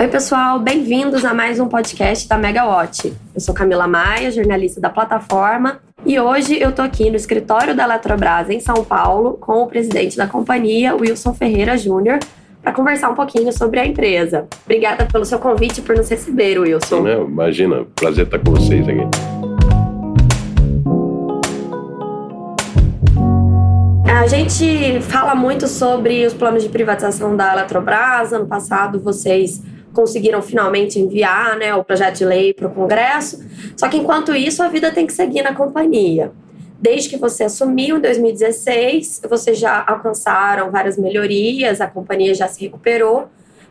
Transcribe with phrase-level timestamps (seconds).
[0.00, 3.12] Oi, pessoal, bem-vindos a mais um podcast da Megawatt.
[3.34, 7.82] Eu sou Camila Maia, jornalista da plataforma, e hoje eu tô aqui no escritório da
[7.82, 12.20] Eletrobras em São Paulo com o presidente da companhia, Wilson Ferreira Júnior,
[12.62, 14.46] para conversar um pouquinho sobre a empresa.
[14.64, 17.00] Obrigada pelo seu convite por nos receber, Wilson.
[17.00, 19.00] Não, imagina, prazer estar com vocês aqui.
[24.06, 28.32] A gente fala muito sobre os planos de privatização da Eletrobras.
[28.32, 29.60] Ano passado, vocês
[29.98, 33.44] conseguiram finalmente enviar né, o projeto de lei para o Congresso.
[33.76, 36.30] Só que enquanto isso, a vida tem que seguir na companhia.
[36.80, 42.60] Desde que você assumiu em 2016, vocês já alcançaram várias melhorias, a companhia já se
[42.60, 43.26] recuperou.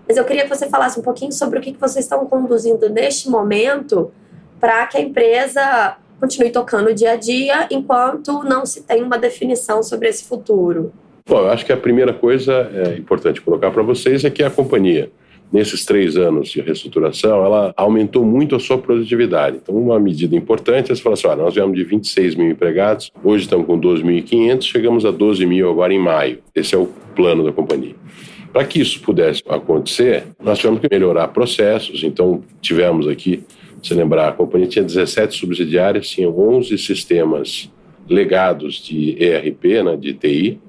[0.06, 3.30] Mas eu queria que você falasse um pouquinho sobre o que vocês estão conduzindo neste
[3.30, 4.12] momento
[4.60, 9.18] para que a empresa continue tocando o dia a dia enquanto não se tem uma
[9.18, 10.92] definição sobre esse futuro.
[11.26, 14.50] Bom, eu acho que a primeira coisa é importante colocar para vocês é que a
[14.50, 15.10] companhia
[15.52, 19.58] nesses três anos de reestruturação, ela aumentou muito a sua produtividade.
[19.62, 23.12] Então, uma medida importante é você falar assim, ah, nós viemos de 26 mil empregados,
[23.24, 26.40] hoje estamos com 12.500, chegamos a 12 mil agora em maio.
[26.54, 27.96] Esse é o plano da companhia.
[28.52, 33.44] Para que isso pudesse acontecer, nós tivemos que melhorar processos, então tivemos aqui,
[33.84, 37.72] se lembrar, a companhia tinha 17 subsidiárias, tinha 11 sistemas
[38.10, 40.60] legados de ERP, né, de TI,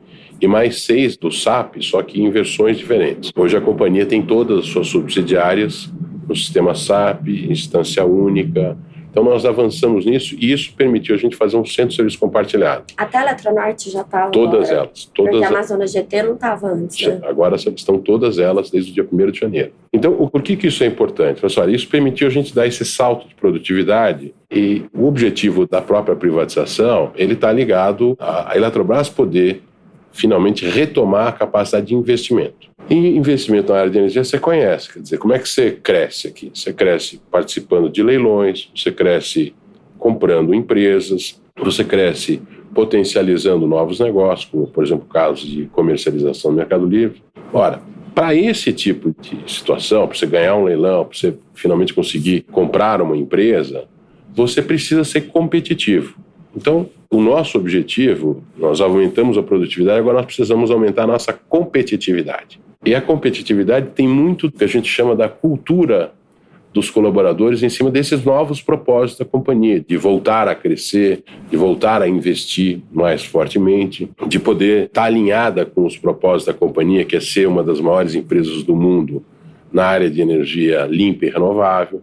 [0.41, 3.33] e mais seis do SAP, só que em versões diferentes.
[3.37, 5.91] Hoje a companhia tem todas as suas subsidiárias
[6.29, 8.77] no sistema SAP, instância única.
[9.11, 12.85] Então nós avançamos nisso e isso permitiu a gente fazer um centro de serviço compartilhado.
[12.97, 15.11] Até a Eletronorte já estava Todas agora, elas.
[15.15, 17.21] Todas porque a Amazonas GT não estava antes, né?
[17.25, 19.73] Agora estão todas elas desde o dia 1 de janeiro.
[19.93, 21.41] Então, por que, que isso é importante?
[21.41, 26.15] Pessoal, isso permitiu a gente dar esse salto de produtividade e o objetivo da própria
[26.15, 29.63] privatização, ele está ligado à Eletrobras poder
[30.13, 32.69] finalmente retomar a capacidade de investimento.
[32.89, 36.27] E investimento na área de energia você conhece, quer dizer, como é que você cresce
[36.27, 36.51] aqui?
[36.55, 39.55] Você cresce participando de leilões, você cresce
[39.99, 42.41] comprando empresas, você cresce
[42.75, 47.23] potencializando novos negócios, como por exemplo casos de comercialização no Mercado Livre.
[47.53, 47.83] Ora,
[48.15, 53.03] para esse tipo de situação, para você ganhar um leilão, para você finalmente conseguir comprar
[53.03, 53.85] uma empresa,
[54.35, 56.17] você precisa ser competitivo.
[56.57, 62.61] Então, o nosso objetivo, nós aumentamos a produtividade, agora nós precisamos aumentar a nossa competitividade.
[62.85, 66.13] E a competitividade tem muito que a gente chama da cultura
[66.73, 72.03] dos colaboradores em cima desses novos propósitos da companhia, de voltar a crescer, de voltar
[72.03, 77.21] a investir mais fortemente, de poder estar alinhada com os propósitos da companhia, que é
[77.21, 79.25] ser uma das maiores empresas do mundo
[79.73, 82.03] na área de energia limpa e renovável.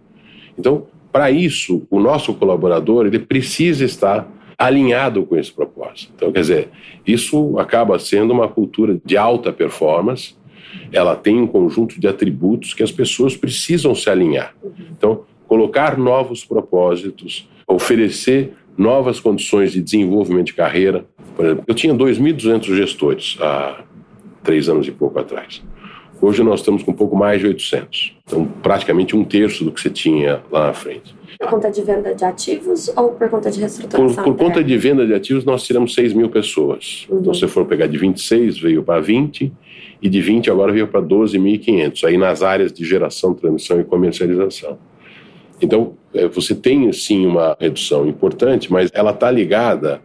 [0.57, 4.27] Então, para isso, o nosso colaborador ele precisa estar
[4.57, 6.11] alinhado com esse propósito.
[6.15, 6.69] Então, quer dizer,
[7.05, 10.35] isso acaba sendo uma cultura de alta performance,
[10.91, 14.55] ela tem um conjunto de atributos que as pessoas precisam se alinhar.
[14.91, 21.05] Então, colocar novos propósitos, oferecer novas condições de desenvolvimento de carreira.
[21.35, 23.83] Por exemplo, eu tinha 2.200 gestores há
[24.43, 25.63] três anos e pouco atrás.
[26.21, 28.17] Hoje nós estamos com um pouco mais de 800.
[28.25, 31.15] Então, praticamente um terço do que você tinha lá na frente.
[31.39, 34.23] Por conta de venda de ativos ou por conta de reestruturação?
[34.23, 37.05] Por, por conta de venda de ativos, nós tiramos 6 mil pessoas.
[37.09, 37.19] Uhum.
[37.19, 39.51] Então, se for pegar de 26, veio para 20,
[40.01, 44.77] e de 20 agora veio para 12.500, aí nas áreas de geração, transmissão e comercialização.
[45.61, 50.01] Então, é, você tem sim uma redução importante, mas ela está ligada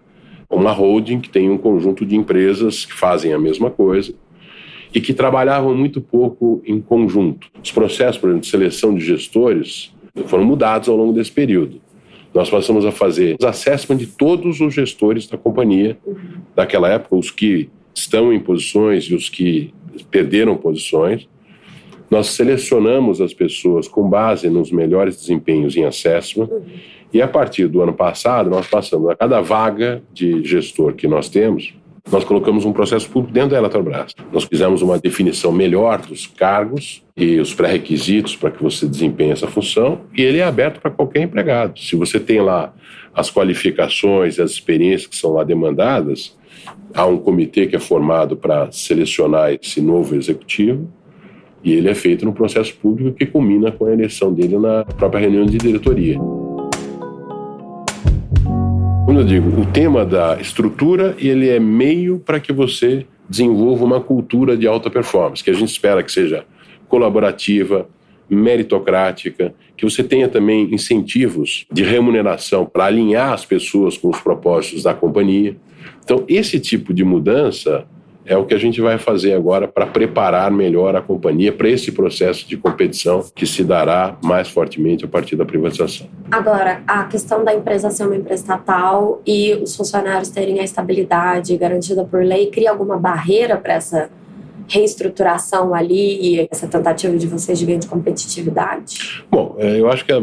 [0.49, 4.13] a uma holding que tem um conjunto de empresas que fazem a mesma coisa
[4.95, 7.49] e que trabalhavam muito pouco em conjunto.
[7.63, 9.95] Os processos, por exemplo, de seleção de gestores
[10.27, 11.81] foram mudados ao longo desse período.
[12.35, 15.99] Nós passamos a fazer os assessment de todos os gestores da companhia
[16.55, 19.73] daquela época, os que estão em posições e os que
[20.11, 21.29] perderam posições.
[22.09, 26.49] Nós selecionamos as pessoas com base nos melhores desempenhos em assessment
[27.13, 31.29] e a partir do ano passado nós passamos a cada vaga de gestor que nós
[31.29, 31.75] temos
[32.11, 34.15] nós colocamos um processo público dentro da Eletrobras.
[34.33, 39.47] Nós fizemos uma definição melhor dos cargos e os pré-requisitos para que você desempenhe essa
[39.47, 41.79] função, e ele é aberto para qualquer empregado.
[41.79, 42.73] Se você tem lá
[43.15, 46.37] as qualificações e as experiências que são lá demandadas,
[46.95, 50.89] há um comitê que é formado para selecionar esse novo executivo,
[51.63, 55.21] e ele é feito no processo público que culmina com a eleição dele na própria
[55.21, 56.19] reunião de diretoria.
[59.11, 64.01] Como eu digo, o tema da estrutura ele é meio para que você desenvolva uma
[64.01, 66.45] cultura de alta performance, que a gente espera que seja
[66.87, 67.89] colaborativa,
[68.29, 74.85] meritocrática, que você tenha também incentivos de remuneração para alinhar as pessoas com os propósitos
[74.85, 75.57] da companhia.
[76.05, 77.85] Então, esse tipo de mudança
[78.25, 81.91] é o que a gente vai fazer agora para preparar melhor a companhia para esse
[81.93, 86.07] processo de competição que se dará mais fortemente a partir da privatização.
[86.31, 91.57] Agora, a questão da empresa ser uma empresa estatal e os funcionários terem a estabilidade
[91.57, 94.11] garantida por lei cria alguma barreira para essa
[94.69, 99.25] reestruturação ali e essa tentativa de vocês de ganho de competitividade?
[99.29, 100.23] Bom, é, eu acho que a,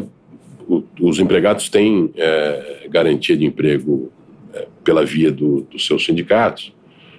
[1.01, 4.09] os empregados têm é, garantia de emprego
[4.53, 6.76] é, pela via do, dos seus sindicatos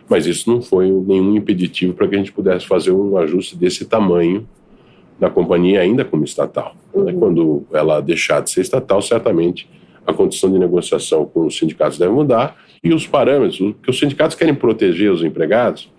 [0.08, 3.84] mas isso não foi nenhum impeditivo para que a gente pudesse fazer um ajuste desse
[3.84, 4.48] tamanho
[5.20, 6.74] na companhia, ainda como estatal.
[6.94, 7.12] Né?
[7.12, 7.18] Uhum.
[7.18, 9.68] Quando ela deixar de ser estatal, certamente
[10.06, 14.36] a condição de negociação com os sindicatos deve mudar e os parâmetros, porque os sindicatos
[14.36, 15.90] querem proteger os empregados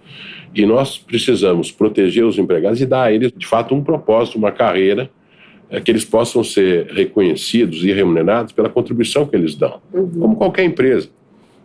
[0.56, 4.52] e nós precisamos proteger os empregados e dar a eles, de fato, um propósito, uma
[4.52, 5.10] carreira
[5.70, 10.10] é que eles possam ser reconhecidos e remunerados pela contribuição que eles dão, uhum.
[10.20, 11.10] como qualquer empresa.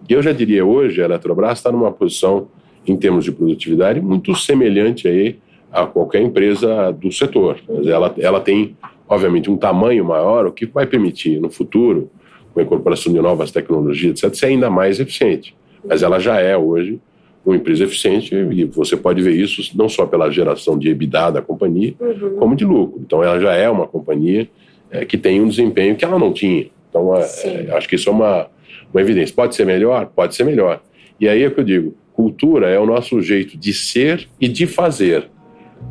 [0.08, 2.48] E eu já diria hoje, a Eletrobras está numa posição,
[2.86, 5.38] em termos de produtividade, muito semelhante aí
[5.72, 7.58] a qualquer empresa do setor.
[7.84, 8.76] Ela, ela tem,
[9.08, 12.10] obviamente, um tamanho maior, o que vai permitir, no futuro,
[12.52, 15.56] com a incorporação de novas tecnologias, etc., ser ainda mais eficiente.
[15.84, 17.00] Mas ela já é hoje
[17.44, 21.42] uma empresa eficiente e você pode ver isso não só pela geração de EBITDA da
[21.42, 22.36] companhia, uhum.
[22.36, 23.00] como de lucro.
[23.04, 24.48] Então, ela já é uma companhia
[24.90, 26.66] é, que tem um desempenho que ela não tinha.
[26.88, 28.46] Então, é, é, acho que isso é uma,
[28.93, 29.35] uma evidência.
[29.35, 30.06] Pode ser melhor?
[30.06, 30.81] Pode ser melhor.
[31.21, 34.67] E aí é que eu digo: cultura é o nosso jeito de ser e de
[34.67, 35.29] fazer.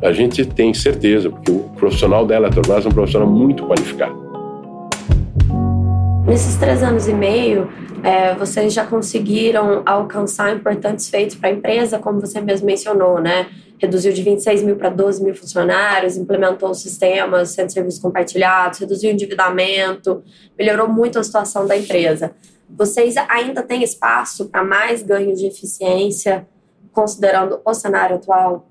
[0.02, 4.24] A gente tem certeza, porque o profissional Eletrobras é um profissional muito qualificado.
[6.26, 7.68] Nesses três anos e meio,
[8.02, 13.46] é, vocês já conseguiram alcançar importantes feitos para a empresa, como você mesmo mencionou, né?
[13.78, 19.10] Reduziu de 26 mil para 12 mil funcionários, implementou sistemas, centros de serviços compartilhados, reduziu
[19.10, 20.22] o endividamento,
[20.58, 22.32] melhorou muito a situação da empresa.
[22.76, 26.46] Vocês ainda têm espaço para mais ganho de eficiência,
[26.92, 28.68] considerando o cenário atual?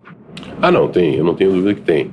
[0.62, 2.12] Ah, não, tem, eu não tenho dúvida que tem.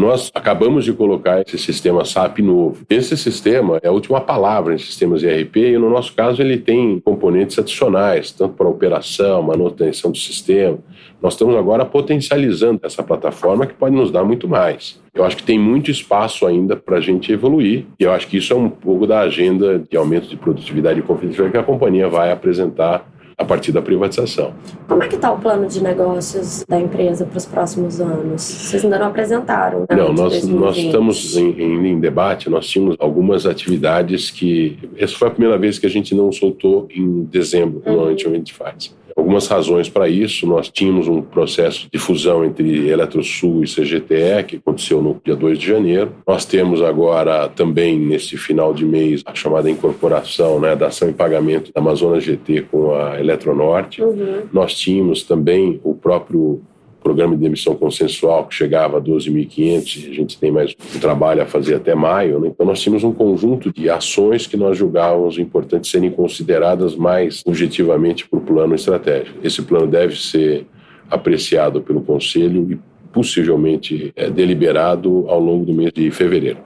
[0.00, 2.86] Nós acabamos de colocar esse sistema SAP novo.
[2.88, 6.98] Esse sistema é a última palavra em sistemas ERP e, no nosso caso, ele tem
[7.00, 10.78] componentes adicionais, tanto para operação, manutenção do sistema.
[11.20, 14.98] Nós estamos agora potencializando essa plataforma que pode nos dar muito mais.
[15.12, 18.38] Eu acho que tem muito espaço ainda para a gente evoluir e eu acho que
[18.38, 22.08] isso é um pouco da agenda de aumento de produtividade e competitividade que a companhia
[22.08, 23.06] vai apresentar
[23.40, 24.52] a partir da privatização.
[24.86, 28.42] Como é que está o plano de negócios da empresa para os próximos anos?
[28.42, 29.96] Vocês ainda não apresentaram, né?
[29.96, 34.78] Não, nós, nós estamos em, em, em, debate, nós tínhamos algumas atividades que...
[34.98, 37.92] Essa foi a primeira vez que a gente não soltou em dezembro, uhum.
[37.92, 40.46] normalmente a gente faz algumas razões para isso.
[40.46, 45.58] Nós tínhamos um processo de fusão entre Eletrosul e CGTE, que aconteceu no dia 2
[45.58, 46.12] de janeiro.
[46.26, 51.12] Nós temos agora também, nesse final de mês, a chamada incorporação né, da ação e
[51.12, 54.02] pagamento da Amazonas GT com a Eletronorte.
[54.02, 54.42] Uhum.
[54.52, 56.62] Nós tínhamos também o próprio
[57.00, 61.46] programa de demissão consensual que chegava a 12.500 a gente tem mais um trabalho a
[61.46, 62.38] fazer até maio.
[62.40, 62.48] Né?
[62.48, 68.28] Então, nós tínhamos um conjunto de ações que nós julgávamos importantes serem consideradas mais objetivamente
[68.28, 69.38] para o plano estratégico.
[69.42, 70.66] Esse plano deve ser
[71.10, 72.78] apreciado pelo Conselho e
[73.12, 76.58] possivelmente é, deliberado ao longo do mês de fevereiro.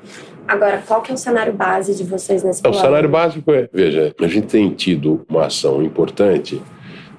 [0.47, 2.77] Agora, qual que é o cenário base de vocês nesse plano?
[2.77, 6.61] O cenário básico é, veja, a gente tem tido uma ação importante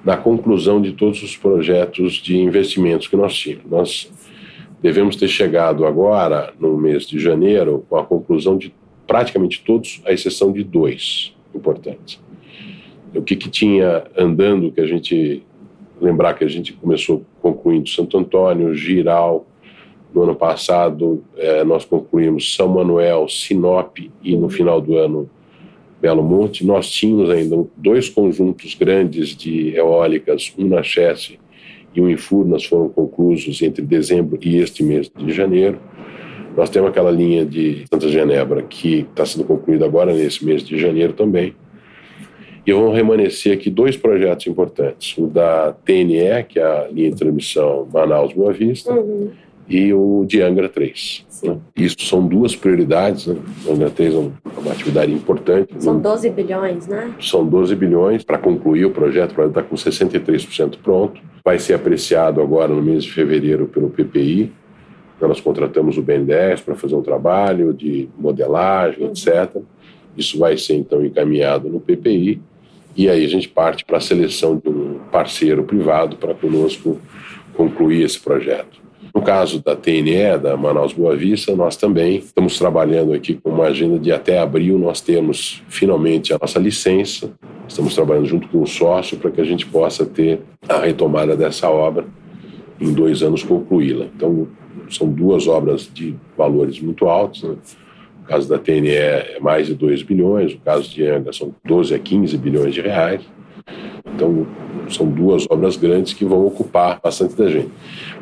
[0.06, 3.66] na conclusão de todos os projetos de investimentos que nós tínhamos.
[3.68, 4.12] Nós
[4.80, 8.72] devemos ter chegado agora, no mês de janeiro, com a conclusão de
[9.04, 12.20] praticamente todos, à exceção de dois importantes.
[13.12, 15.42] O que, que tinha andando, que a gente
[16.00, 19.44] lembrar que a gente começou concluindo Santo Antônio, Giral,
[20.14, 25.28] no ano passado eh, nós concluímos São Manuel, Sinop e no final do ano
[26.06, 31.36] Belo Monte, nós tínhamos ainda dois conjuntos grandes de eólicas, um na Chesse
[31.92, 35.80] e um em Furnas, foram conclusos entre dezembro e este mês de janeiro.
[36.56, 40.78] Nós temos aquela linha de Santa Genebra que está sendo concluída agora nesse mês de
[40.78, 41.56] janeiro também.
[42.64, 47.16] E vão remanescer aqui dois projetos importantes: o da TNE, que é a linha de
[47.16, 49.32] transmissão Manaus-Boa Vista, uhum
[49.68, 51.26] e o de Angra 3.
[51.42, 51.58] Né?
[51.76, 53.26] Isso são duas prioridades.
[53.26, 53.36] Né?
[53.68, 55.74] Angra 3 é uma atividade importante.
[55.78, 57.14] São 12 bilhões, né?
[57.20, 59.32] São 12 bilhões para concluir o projeto.
[59.32, 61.20] O projeto está com 63% pronto.
[61.44, 64.52] Vai ser apreciado agora no mês de fevereiro pelo PPI.
[65.20, 69.10] Nós contratamos o BN10 para fazer um trabalho de modelagem, uhum.
[69.10, 69.56] etc.
[70.16, 72.40] Isso vai ser então encaminhado no PPI.
[72.94, 76.98] E aí a gente parte para a seleção de um parceiro privado para conosco
[77.54, 78.85] concluir esse projeto.
[79.16, 83.64] No caso da TNE, da Manaus Boa Vista, nós também estamos trabalhando aqui com uma
[83.64, 87.32] agenda de até abril nós temos finalmente a nossa licença
[87.66, 91.68] Estamos trabalhando junto com o sócio para que a gente possa ter a retomada dessa
[91.70, 92.04] obra
[92.78, 94.06] em dois anos concluí-la.
[94.14, 94.48] Então,
[94.90, 97.42] são duas obras de valores muito altos.
[97.42, 97.56] Né?
[98.22, 101.94] O caso da TNE é mais de 2 bilhões, o caso de Anga são 12
[101.94, 103.22] a 15 bilhões de reais.
[104.14, 104.46] Então,
[104.94, 107.70] são duas obras grandes que vão ocupar bastante da gente.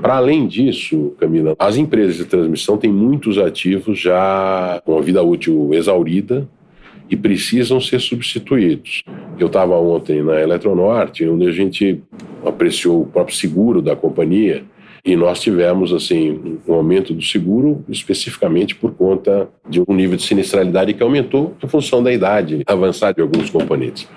[0.01, 5.23] Para além disso, Camila, as empresas de transmissão têm muitos ativos já com a vida
[5.23, 6.49] útil exaurida
[7.11, 9.03] e precisam ser substituídos.
[9.39, 12.03] Eu estava ontem na Eletronorte, onde a gente
[12.45, 14.65] apreciou o próprio seguro da companhia
[15.05, 20.23] e nós tivemos assim um aumento do seguro especificamente por conta de um nível de
[20.23, 24.09] sinistralidade que aumentou em função da idade avançada de alguns componentes.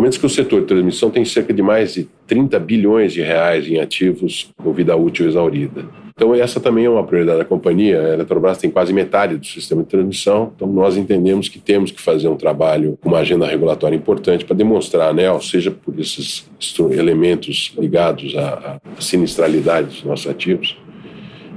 [0.00, 3.68] Comenta que o setor de transmissão tem cerca de mais de 30 bilhões de reais
[3.68, 5.84] em ativos com vida útil exaurida.
[6.14, 8.00] Então, essa também é uma prioridade da companhia.
[8.00, 12.00] A Eletrobras tem quase metade do sistema de transmissão, então nós entendemos que temos que
[12.00, 16.48] fazer um trabalho, uma agenda regulatória importante para demonstrar a ANEL, seja por esses
[16.92, 20.78] elementos ligados à, sinistralidade dos nossos ativos,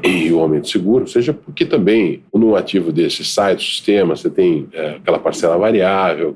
[0.03, 4.67] e o aumento seguro, seja porque também, num ativo desse sai do sistema, você tem
[4.73, 6.35] é, aquela parcela variável,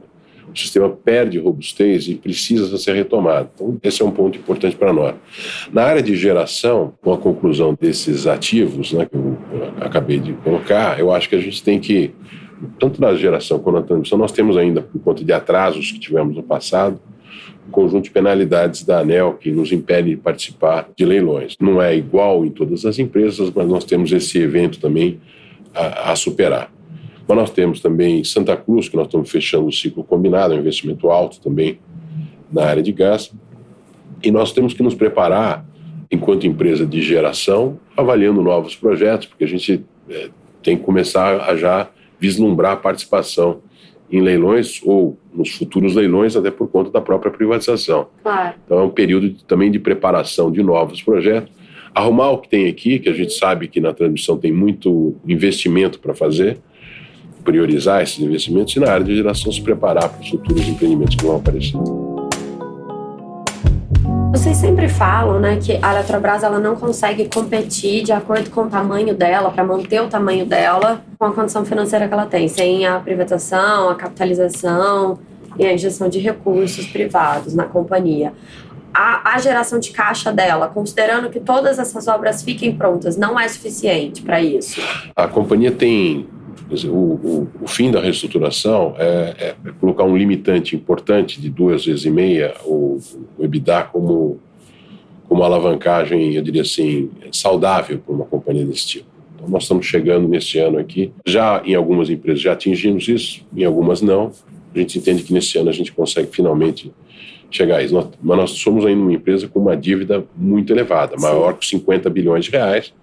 [0.58, 3.50] o sistema perde robustez e precisa ser retomado.
[3.54, 5.16] Então, esse é um ponto importante para nós.
[5.72, 9.38] Na área de geração, com a conclusão desses ativos né, que eu
[9.80, 12.12] acabei de colocar, eu acho que a gente tem que,
[12.80, 16.36] tanto na geração quanto na transmissão, nós temos ainda, por conta de atrasos que tivemos
[16.36, 17.00] no passado,
[17.68, 21.56] um conjunto de penalidades da ANEL que nos impede de participar de leilões.
[21.60, 25.20] Não é igual em todas as empresas, mas nós temos esse evento também
[25.76, 26.72] a, a superar.
[27.28, 31.10] Mas nós temos também Santa Cruz, que nós estamos fechando o ciclo combinado, um investimento
[31.10, 31.80] alto também
[32.52, 33.34] na área de gás.
[34.24, 35.66] E nós temos que nos preparar,
[36.10, 40.30] enquanto empresa de geração, avaliando novos projetos, porque a gente é,
[40.64, 43.62] tem que começar a já vislumbrar a participação
[44.10, 48.08] em leilões ou nos futuros leilões, até por conta da própria privatização.
[48.24, 48.56] Claro.
[48.66, 51.52] Então é um período de, também de preparação de novos projetos.
[51.94, 56.00] Arrumar o que tem aqui, que a gente sabe que na transmissão tem muito investimento
[56.00, 56.60] para fazer,
[57.48, 61.26] priorizar esses investimentos e na área de geração se preparar para os futuros empreendimentos que
[61.26, 61.78] vão aparecer.
[64.32, 68.70] Vocês sempre falam, né, que a Eletrobras ela não consegue competir de acordo com o
[68.70, 72.86] tamanho dela, para manter o tamanho dela com a condição financeira que ela tem, sem
[72.86, 75.18] a privatização, a capitalização
[75.58, 78.34] e a injeção de recursos privados na companhia.
[78.94, 83.48] A, a, geração de caixa dela, considerando que todas essas obras fiquem prontas, não é
[83.48, 84.82] suficiente para isso?
[85.16, 86.28] A companhia tem
[86.70, 91.86] Dizer, o, o, o, fim da reestruturação é, é, colocar um limitante importante de duas
[91.86, 93.00] vezes e meia o,
[93.38, 94.40] o EBITDA como,
[95.28, 99.08] como alavancagem, eu diria assim, saudável para uma companhia desse tipo.
[99.36, 101.12] Então, nós estamos chegando nesse ano aqui.
[101.26, 104.32] Já em algumas empresas já atingimos isso, em algumas não.
[104.76, 106.92] A gente entende que nesse ano a gente consegue finalmente
[107.50, 107.94] chegar a isso.
[107.94, 112.10] Nós, mas nós somos ainda uma empresa com uma dívida muito elevada, maior que 50
[112.10, 112.94] bilhões de reais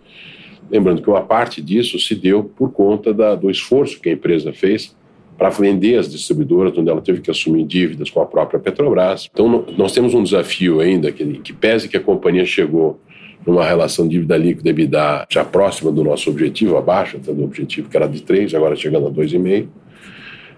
[0.70, 4.52] Lembrando que uma parte disso se deu por conta da, do esforço que a empresa
[4.52, 4.96] fez
[5.36, 9.28] para vender as distribuidoras, onde ela teve que assumir dívidas com a própria Petrobras.
[9.32, 13.00] Então, nós temos um desafio ainda, que, que pese que a companhia chegou
[13.46, 17.96] numa relação dívida líquida EBITDA já próxima do nosso objetivo, abaixo até do objetivo que
[17.96, 19.66] era de 3, agora chegando a 2,5,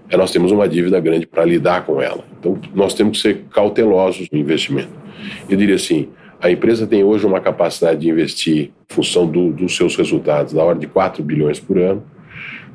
[0.08, 2.25] é, nós temos uma dívida grande para lidar com ela.
[2.38, 4.90] Então, nós temos que ser cautelosos no investimento.
[5.48, 6.08] Eu diria assim,
[6.40, 10.62] a empresa tem hoje uma capacidade de investir, em função do, dos seus resultados, na
[10.62, 12.02] ordem de 4 bilhões por ano,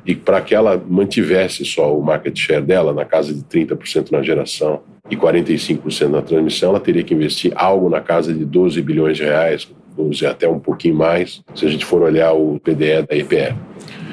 [0.04, 4.22] e para que ela mantivesse só o market share dela, na casa de 30% na
[4.22, 9.16] geração e 45% na transmissão, ela teria que investir algo na casa de 12 bilhões
[9.16, 13.16] de reais, 12 até um pouquinho mais, se a gente for olhar o PDE da
[13.16, 13.54] EPE.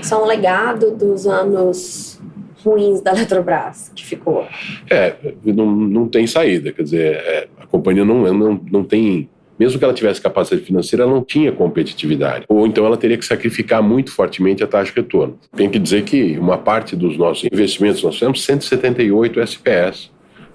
[0.02, 2.20] São um legado dos anos
[2.64, 4.46] ruins da Eletrobras que ficou.
[4.90, 9.30] É, não, não tem saída, quer dizer, é, a companhia não, não, não tem
[9.60, 12.46] mesmo que ela tivesse capacidade financeira, ela não tinha competitividade.
[12.48, 15.38] Ou então ela teria que sacrificar muito fortemente a taxa de retorno.
[15.56, 20.10] Tem que dizer que uma parte dos nossos investimentos, nós temos 178 SPS.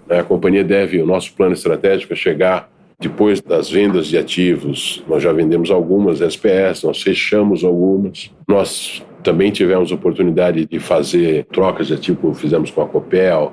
[0.09, 0.21] Né?
[0.21, 5.23] A companhia deve, o nosso plano estratégico é chegar depois das vendas de ativos, nós
[5.23, 8.31] já vendemos algumas SPS, nós fechamos algumas.
[8.49, 13.53] Nós também tivemos oportunidade de fazer trocas de ativo, como fizemos com a Copel,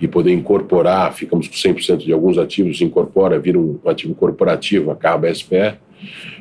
[0.00, 5.28] e poder incorporar, ficamos com 100% de alguns ativos, incorpora, vira um ativo corporativo, acaba
[5.28, 5.74] a SPE.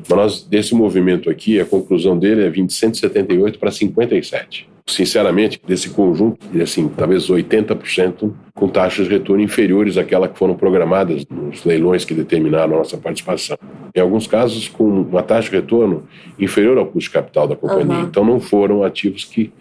[0.07, 4.69] Mas nós, desse movimento aqui, a conclusão dele é vir de 178 para 57.
[4.87, 11.25] Sinceramente, desse conjunto, assim, talvez 80% com taxas de retorno inferiores àquelas que foram programadas
[11.29, 13.57] nos leilões que determinaram a nossa participação.
[13.93, 16.07] Em alguns casos, com uma taxa de retorno
[16.39, 17.97] inferior ao custo de capital da companhia.
[17.99, 18.03] Uhum.
[18.03, 19.51] Então, não foram ativos que,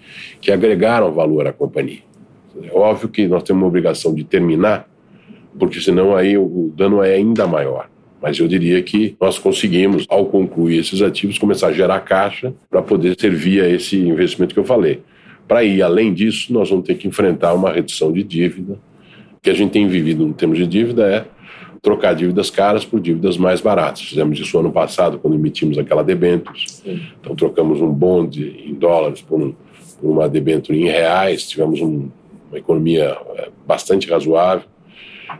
[0.40, 2.08] que agregaram valor à companhia.
[2.62, 4.88] É óbvio que nós temos uma obrigação de terminar
[5.59, 7.91] porque senão aí o dano é ainda maior.
[8.23, 12.83] Mas eu diria que nós conseguimos, ao concluir esses ativos, começar a gerar caixa para
[12.83, 15.03] poder servir a esse investimento que eu falei.
[15.47, 18.75] Para ir além disso, nós vamos ter que enfrentar uma redução de dívida.
[19.37, 21.25] O que a gente tem vivido em termos de dívida é
[21.81, 24.03] trocar dívidas caras por dívidas mais baratas.
[24.03, 26.83] Fizemos isso ano passado, quando emitimos aquela debêntures.
[27.21, 29.55] Então, trocamos um bond em dólares por, um,
[30.00, 32.09] por uma debênture em reais, tivemos um,
[32.49, 34.67] uma economia é, bastante razoável.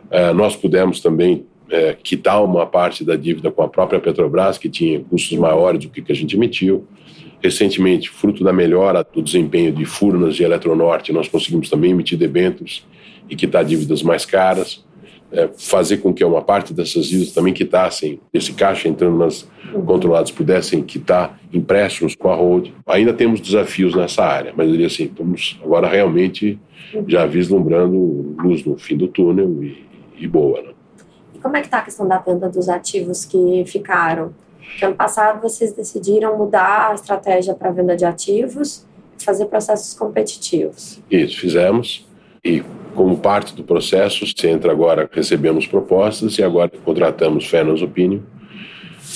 [0.09, 4.69] É, nós pudemos também é, quitar uma parte da dívida com a própria Petrobras, que
[4.69, 6.87] tinha custos maiores do que a gente emitiu.
[7.41, 12.85] Recentemente, fruto da melhora do desempenho de Furnas e Eletronorte, nós conseguimos também emitir debêntures
[13.29, 14.83] e quitar dívidas mais caras,
[15.31, 19.47] é, fazer com que uma parte dessas dívidas também quitassem, esse caixa entrando nas
[19.85, 22.71] controladas pudessem quitar empréstimos com a Hold.
[22.87, 26.59] Ainda temos desafios nessa área, mas eu diria assim, estamos agora realmente
[27.07, 29.85] já vislumbrando luz no fim do túnel e,
[30.17, 30.61] e boa.
[30.61, 30.69] Né?
[31.41, 34.33] Como é que está a questão da venda dos ativos que ficaram?
[34.59, 38.85] Porque ano passado vocês decidiram mudar a estratégia para venda de ativos
[39.19, 41.01] e fazer processos competitivos.
[41.09, 42.07] Isso, fizemos.
[42.43, 42.63] E
[42.95, 48.21] como parte do processo, você entra agora, recebemos propostas e agora contratamos Fairness Opinion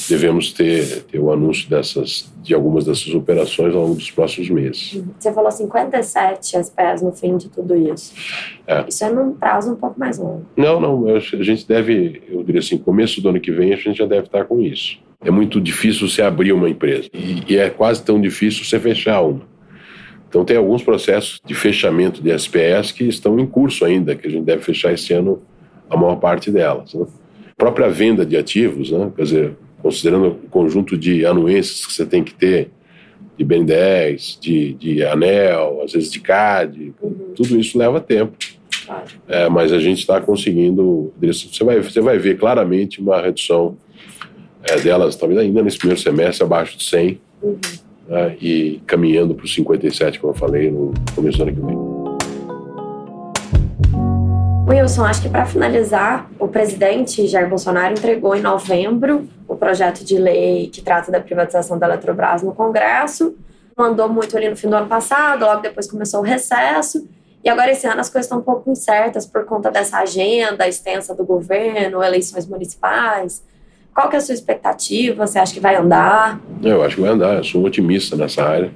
[0.10, 5.02] devemos ter, ter o anúncio dessas, de algumas dessas operações ao longo dos próximos meses.
[5.20, 8.14] Você falou 57 SPS no fim de tudo isso.
[8.68, 8.86] É.
[8.88, 10.46] Isso é num prazo um pouco mais longo.
[10.56, 11.08] Não, não.
[11.16, 14.26] A gente deve, eu diria assim, começo do ano que vem a gente já deve
[14.26, 15.00] estar com isso.
[15.24, 19.22] É muito difícil você abrir uma empresa e, e é quase tão difícil você fechar
[19.22, 19.53] uma.
[20.34, 24.32] Então tem alguns processos de fechamento de SPS que estão em curso ainda, que a
[24.32, 25.44] gente deve fechar esse ano
[25.88, 26.92] a maior parte delas.
[26.96, 27.06] Né?
[27.52, 29.12] A própria venda de ativos, né?
[29.16, 32.72] quer dizer, considerando o conjunto de anuências que você tem que ter,
[33.38, 37.34] de Ben10, de, de anel, às vezes de CAD, uhum.
[37.36, 38.36] tudo isso leva tempo.
[39.28, 41.14] É, mas a gente está conseguindo.
[41.22, 43.78] Você vai, você vai ver claramente uma redução
[44.64, 47.60] é, delas, talvez ainda nesse primeiro semestre, abaixo de 100, uhum.
[48.08, 52.04] Né, e caminhando para os 57, como eu falei, no começo do ano que vem.
[54.68, 60.18] Wilson, acho que para finalizar, o presidente Jair Bolsonaro entregou em novembro o projeto de
[60.18, 63.36] lei que trata da privatização da Eletrobras no Congresso.
[63.78, 67.08] Mandou muito ali no fim do ano passado, logo depois começou o recesso.
[67.44, 71.14] E agora esse ano as coisas estão um pouco incertas por conta dessa agenda extensa
[71.14, 73.44] do governo, eleições municipais.
[73.94, 75.28] Qual que é a sua expectativa?
[75.28, 76.42] Você acha que vai andar?
[76.64, 77.38] Eu acho que vai andar.
[77.38, 78.72] Eu sou um otimista nessa área.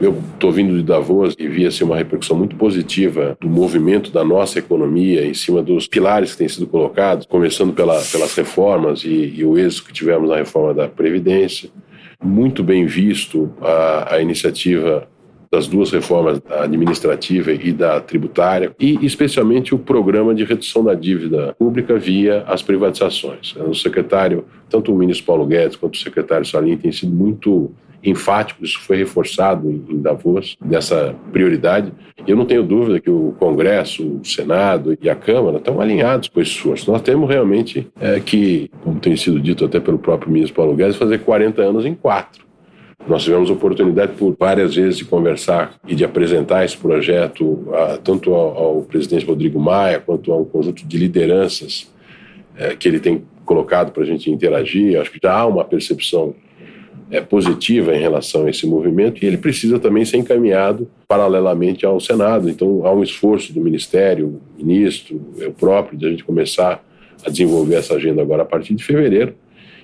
[0.00, 4.24] Eu estou vindo de Davos e vi assim, uma repercussão muito positiva do movimento da
[4.24, 9.34] nossa economia em cima dos pilares que têm sido colocados, começando pela, pelas reformas e,
[9.36, 11.70] e o êxito que tivemos na reforma da Previdência.
[12.22, 15.08] Muito bem visto a, a iniciativa
[15.50, 20.94] das duas reformas, da administrativa e da tributária, e especialmente o programa de redução da
[20.94, 23.54] dívida pública via as privatizações.
[23.56, 27.72] O secretário, tanto o ministro Paulo Guedes quanto o secretário Salim, têm sido muito
[28.10, 31.92] enfático, isso foi reforçado em Davos, dessa prioridade.
[32.26, 36.40] Eu não tenho dúvida que o Congresso, o Senado e a Câmara estão alinhados com
[36.40, 36.90] esse esforço.
[36.90, 40.96] Nós temos realmente é, que, como tem sido dito até pelo próprio ministro Paulo Guedes,
[40.96, 42.45] fazer 40 anos em quatro.
[43.06, 48.34] Nós tivemos oportunidade por várias vezes de conversar e de apresentar esse projeto a, tanto
[48.34, 51.92] ao, ao, presidente Rodrigo Maia quanto ao conjunto de lideranças
[52.56, 55.00] é, que ele tem colocado para a gente interagir.
[55.00, 56.34] Acho que já há uma percepção
[57.08, 62.00] é, positiva em relação a esse movimento e ele precisa também ser encaminhado paralelamente ao
[62.00, 62.50] Senado.
[62.50, 66.84] Então há um esforço do Ministério, ministro, eu próprio, de a gente começar
[67.24, 69.34] a desenvolver essa agenda agora a partir de fevereiro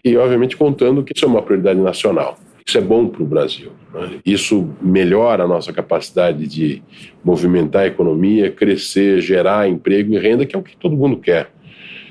[0.05, 2.37] e, obviamente, contando que isso é uma prioridade nacional.
[2.67, 3.73] Isso é bom para o Brasil.
[3.93, 4.21] Né?
[4.25, 6.83] Isso melhora a nossa capacidade de
[7.25, 11.51] movimentar a economia, crescer, gerar emprego e renda, que é o que todo mundo quer.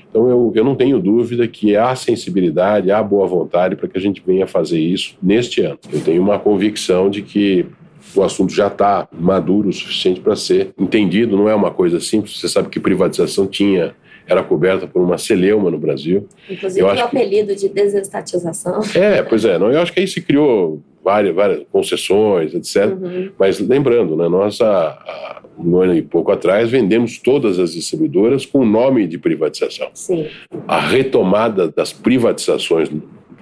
[0.09, 4.01] Então, eu, eu não tenho dúvida que há sensibilidade, há boa vontade para que a
[4.01, 5.79] gente venha fazer isso neste ano.
[5.91, 7.65] Eu tenho uma convicção de que
[8.13, 12.37] o assunto já está maduro o suficiente para ser entendido, não é uma coisa simples.
[12.37, 13.95] Você sabe que privatização tinha
[14.31, 16.25] era coberta por uma celeuma no Brasil.
[16.49, 18.81] Inclusive o apelido de desestatização.
[18.95, 19.59] É, pois é.
[19.59, 22.91] Não, eu acho que aí se criou várias, várias concessões, etc.
[22.91, 23.31] Uhum.
[23.37, 28.59] Mas lembrando, né, nós, há, um ano e pouco atrás, vendemos todas as distribuidoras com
[28.59, 29.89] o nome de privatização.
[29.93, 30.27] Sim.
[30.65, 32.89] A retomada das privatizações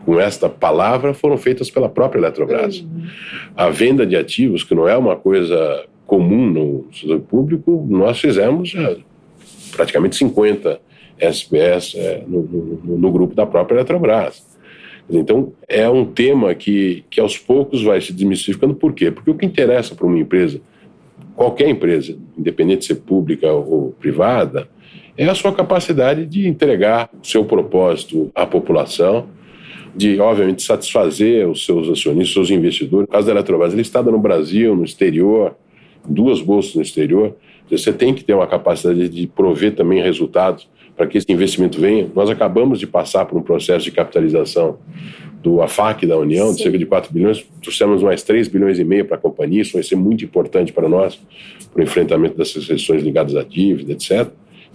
[0.05, 2.79] com esta palavra foram feitas pela própria Eletrobras.
[2.79, 3.03] Uhum.
[3.55, 8.69] A venda de ativos, que não é uma coisa comum no setor público, nós fizemos
[8.69, 8.95] já
[9.69, 10.79] praticamente 50
[11.19, 14.47] SPS é, no, no, no, grupo da própria Eletrobras.
[15.09, 18.75] Então, é um tema que, que aos poucos vai se desmistificando.
[18.75, 19.09] Por quê?
[19.11, 20.61] Porque o que interessa para uma empresa
[21.39, 24.67] qualquer empresa, independente de ser pública ou privada,
[25.17, 29.25] é a sua capacidade de entregar o seu propósito à população,
[29.95, 33.07] de, obviamente, satisfazer os seus acionistas, os seus investidores.
[33.07, 35.55] No caso da Eletrobras, ele está no Brasil, no exterior,
[36.09, 37.35] duas bolsas no exterior.
[37.69, 40.67] Você tem que ter uma capacidade de prover também resultados
[40.97, 42.09] para que esse investimento venha.
[42.13, 44.79] Nós acabamos de passar por um processo de capitalização
[45.41, 46.55] do AFAC da União, Sim.
[46.55, 49.73] de cerca de 4 bilhões, trouxemos mais 3 bilhões e meio para a companhia, isso
[49.73, 51.17] vai ser muito importante para nós,
[51.71, 54.27] para o enfrentamento dessas questões ligadas à dívida, etc.,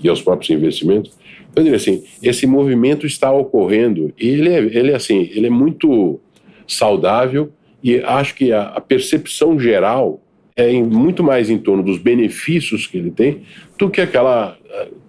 [0.02, 1.12] e aos próprios investimentos.
[1.50, 5.46] Então, eu diria assim, esse movimento está ocorrendo e ele é, ele é assim, ele
[5.46, 6.18] é muito
[6.66, 10.20] saudável e acho que a, a percepção geral
[10.56, 13.42] é em, muito mais em torno dos benefícios que ele tem
[13.78, 14.56] do que aquela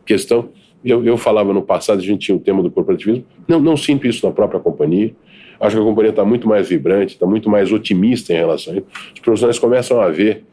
[0.05, 0.49] questão.
[0.83, 4.07] Eu, eu falava no passado, a gente tinha o tema do corporativismo, não, não sinto
[4.07, 5.15] isso na própria companhia.
[5.59, 8.77] Acho que a companhia está muito mais vibrante, está muito mais otimista em relação a
[8.77, 8.85] isso.
[9.13, 10.43] Os profissionais começam a ver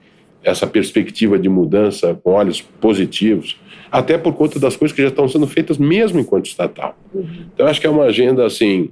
[0.42, 5.28] essa perspectiva de mudança com olhos positivos, até por conta das coisas que já estão
[5.28, 6.96] sendo feitas mesmo enquanto estatal.
[7.14, 7.26] Uhum.
[7.54, 8.90] Então, acho que é uma agenda assim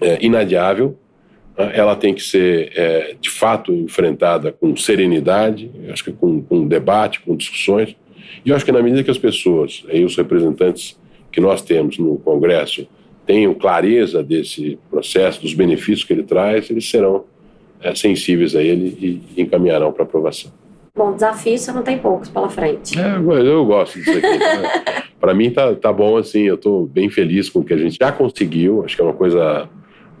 [0.00, 0.96] é, inadiável.
[1.58, 7.20] Ela tem que ser, é, de fato, enfrentada com serenidade, acho que com, com debate,
[7.20, 7.96] com discussões.
[8.44, 10.96] E eu acho que na medida que as pessoas, e os representantes
[11.32, 12.86] que nós temos no Congresso,
[13.26, 17.24] tenham clareza desse processo, dos benefícios que ele traz, eles serão
[17.80, 20.52] é, sensíveis a ele e encaminharão para aprovação.
[20.96, 22.98] Bom, desafio você não tem poucos pela frente.
[22.98, 24.20] É, eu gosto disso aqui.
[24.20, 25.02] Né?
[25.20, 27.96] para mim tá, tá bom assim, eu estou bem feliz com o que a gente
[28.00, 29.68] já conseguiu, acho que é uma coisa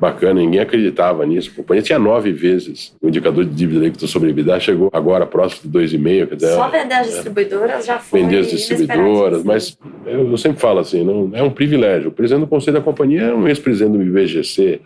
[0.00, 1.50] bacana, ninguém acreditava nisso.
[1.52, 5.70] A companhia tinha nove vezes o indicador de dívida líquida sobre EBITDA, chegou agora próximo
[5.70, 6.38] de 2,5.
[6.54, 8.22] Só vender as distribuidoras já foi.
[8.22, 12.08] Vender as distribuidoras, mas eu, eu, sempre falo assim, não, é um privilégio.
[12.08, 14.80] O presidente do conselho da companhia é um ex-presidente do IBGC,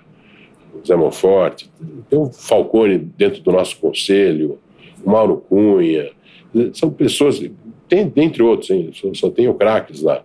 [0.86, 1.70] Zé Monforte,
[2.08, 4.58] tem o Falcone dentro do nosso conselho,
[5.04, 6.10] o Mauro Cunha,
[6.74, 7.40] são pessoas,
[7.88, 10.24] tem, dentre outros, hein, só, só tem o craques lá.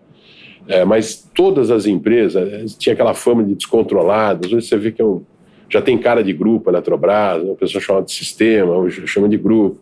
[0.67, 4.51] É, mas todas as empresas é, tinha aquela fama de descontroladas.
[4.51, 5.21] Hoje você vê que é um,
[5.69, 9.79] já tem cara de grupo, Eletrobras, uma pessoa chama de sistema, chama de grupo.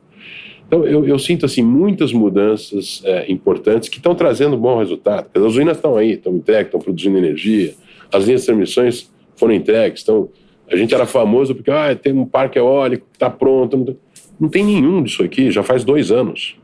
[0.68, 5.28] Então, eu, eu sinto assim muitas mudanças é, importantes que estão trazendo bom resultado.
[5.34, 7.74] As usinas estão aí, estão entregues, estão produzindo energia,
[8.12, 10.02] as linhas de transmissões foram entregues.
[10.02, 10.30] Então,
[10.70, 13.96] a gente era famoso porque ah, tem um parque eólico que está pronto.
[14.40, 16.56] Não tem nenhum disso aqui, já faz dois anos.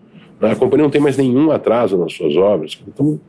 [0.41, 2.81] A companhia não tem mais nenhum atraso nas suas obras.
[2.87, 3.19] Então,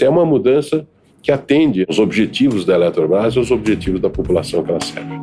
[0.00, 0.86] é uma mudança
[1.20, 5.14] que atende aos objetivos da Eletrobras e aos objetivos da população que ela serve.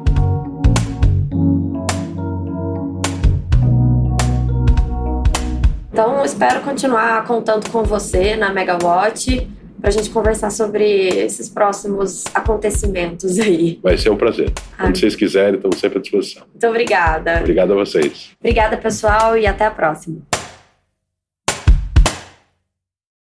[5.94, 9.48] Então, espero continuar contando com você na Megawatt
[9.80, 13.80] para a gente conversar sobre esses próximos acontecimentos aí.
[13.82, 14.52] Vai ser um prazer.
[14.78, 14.88] Ai.
[14.88, 16.44] Quando vocês quiserem, estamos sempre à disposição.
[16.52, 17.40] Muito obrigada.
[17.40, 18.32] Obrigado a vocês.
[18.40, 20.18] Obrigada, pessoal, e até a próxima.